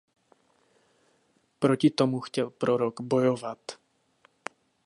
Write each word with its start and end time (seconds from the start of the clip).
Proti 1.59 1.89
tomu 1.89 2.19
chtěl 2.19 2.49
Prorok 2.49 3.01
bojovat. 3.01 3.61